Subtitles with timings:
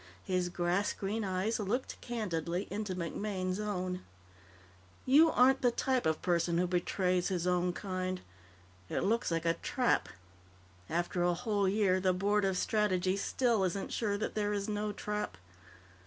[0.23, 4.01] His grass green eyes looked candidly into MacMaine's own.
[5.05, 8.21] "You aren't the type of person who betrays his own kind.
[8.89, 10.09] It looks like a trap.
[10.89, 14.91] After a whole year, the Board of Strategy still isn't sure that there is no
[14.91, 15.37] trap."